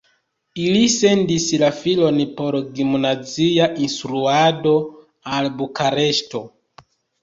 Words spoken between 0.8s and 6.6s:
sendis la filon por gimnazia instruado al Bukareŝto.